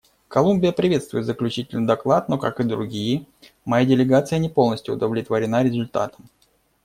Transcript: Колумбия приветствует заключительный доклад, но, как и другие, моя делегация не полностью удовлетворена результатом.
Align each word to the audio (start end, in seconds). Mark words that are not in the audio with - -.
Колумбия 0.29 0.71
приветствует 0.71 1.27
заключительный 1.27 1.85
доклад, 1.85 2.27
но, 2.27 2.39
как 2.39 2.59
и 2.59 2.63
другие, 2.63 3.27
моя 3.65 3.85
делегация 3.85 4.39
не 4.39 4.49
полностью 4.49 4.95
удовлетворена 4.95 5.63
результатом. 5.63 6.27